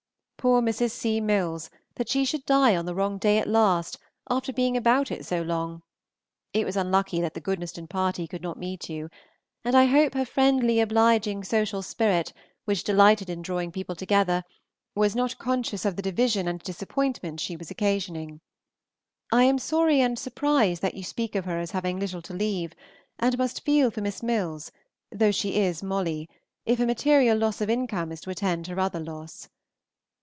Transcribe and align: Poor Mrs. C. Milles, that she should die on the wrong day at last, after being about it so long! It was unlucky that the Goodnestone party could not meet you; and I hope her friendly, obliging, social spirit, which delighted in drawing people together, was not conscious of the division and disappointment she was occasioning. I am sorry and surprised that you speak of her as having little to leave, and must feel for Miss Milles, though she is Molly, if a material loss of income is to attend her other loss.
Poor 0.41 0.59
Mrs. 0.59 0.89
C. 0.89 1.19
Milles, 1.21 1.69
that 1.97 2.09
she 2.09 2.25
should 2.25 2.43
die 2.47 2.75
on 2.75 2.85
the 2.85 2.95
wrong 2.95 3.19
day 3.19 3.37
at 3.37 3.47
last, 3.47 3.99
after 4.27 4.51
being 4.51 4.75
about 4.75 5.11
it 5.11 5.23
so 5.23 5.43
long! 5.43 5.83
It 6.51 6.65
was 6.65 6.75
unlucky 6.75 7.21
that 7.21 7.35
the 7.35 7.39
Goodnestone 7.39 7.85
party 7.87 8.25
could 8.27 8.41
not 8.41 8.57
meet 8.57 8.89
you; 8.89 9.11
and 9.63 9.77
I 9.77 9.85
hope 9.85 10.15
her 10.15 10.25
friendly, 10.25 10.79
obliging, 10.79 11.43
social 11.43 11.83
spirit, 11.83 12.33
which 12.65 12.83
delighted 12.83 13.29
in 13.29 13.43
drawing 13.43 13.71
people 13.71 13.95
together, 13.95 14.41
was 14.95 15.15
not 15.15 15.37
conscious 15.37 15.85
of 15.85 15.95
the 15.95 16.01
division 16.01 16.47
and 16.47 16.59
disappointment 16.59 17.39
she 17.39 17.55
was 17.55 17.69
occasioning. 17.69 18.41
I 19.31 19.43
am 19.43 19.59
sorry 19.59 20.01
and 20.01 20.17
surprised 20.17 20.81
that 20.81 20.95
you 20.95 21.03
speak 21.03 21.35
of 21.35 21.45
her 21.45 21.59
as 21.59 21.69
having 21.69 21.99
little 21.99 22.23
to 22.23 22.33
leave, 22.33 22.73
and 23.19 23.37
must 23.37 23.61
feel 23.63 23.91
for 23.91 24.01
Miss 24.01 24.23
Milles, 24.23 24.71
though 25.11 25.31
she 25.31 25.57
is 25.59 25.83
Molly, 25.83 26.27
if 26.65 26.79
a 26.79 26.87
material 26.87 27.37
loss 27.37 27.61
of 27.61 27.69
income 27.69 28.11
is 28.11 28.21
to 28.21 28.31
attend 28.31 28.65
her 28.65 28.79
other 28.79 28.99
loss. 28.99 29.47